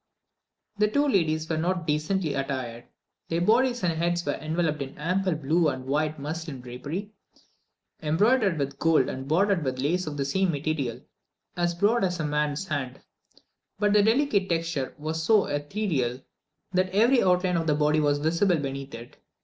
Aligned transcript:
The 0.79 0.87
two 0.87 1.07
ladies 1.07 1.47
were 1.47 1.59
not 1.59 1.81
very 1.81 1.85
decently 1.85 2.33
attired. 2.33 2.85
Their 3.29 3.41
bodies 3.41 3.83
and 3.83 3.93
heads 3.93 4.25
were 4.25 4.33
enveloped 4.33 4.81
in 4.81 4.97
ample 4.97 5.35
blue 5.35 5.67
and 5.67 5.85
white 5.85 6.17
muslin 6.17 6.59
drapery, 6.59 7.11
embroidered 8.01 8.57
with 8.57 8.79
gold, 8.79 9.09
and 9.09 9.27
bordered 9.27 9.63
with 9.63 9.77
lace 9.77 10.07
of 10.07 10.17
the 10.17 10.25
same 10.25 10.49
material 10.51 11.01
as 11.55 11.75
broad 11.75 12.03
as 12.03 12.19
a 12.19 12.25
man's 12.25 12.65
hand, 12.67 13.01
but 13.77 13.93
the 13.93 14.01
delicate 14.01 14.49
texture 14.49 14.95
was 14.97 15.21
so 15.21 15.45
ethereal, 15.45 16.23
that 16.73 16.89
every 16.89 17.21
outline 17.21 17.57
of 17.57 17.67
the 17.67 17.75
body 17.75 17.99
was 17.99 18.17
visible 18.17 18.57
beneath 18.57 18.95
it. 18.95 19.17